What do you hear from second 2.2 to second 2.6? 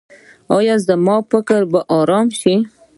شي؟